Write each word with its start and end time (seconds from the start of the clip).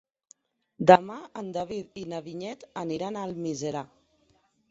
Demà 0.91 1.17
en 1.41 1.51
David 1.57 2.01
i 2.03 2.07
na 2.13 2.21
Vinyet 2.29 2.65
aniran 2.85 3.19
a 3.21 3.27
Almiserà. 3.29 3.87